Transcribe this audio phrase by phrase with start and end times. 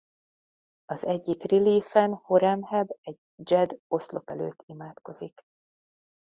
[0.85, 5.41] Az egyik reliefen Horemheb egy dzsed-oszlop előtt imádkozik.